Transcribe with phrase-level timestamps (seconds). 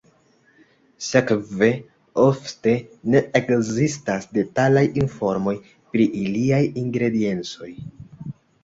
[1.07, 1.69] Sekve
[2.23, 2.73] ofte
[3.15, 5.55] ne ekzistas detalaj informoj
[5.93, 7.73] pri iliaj ingrediencoj.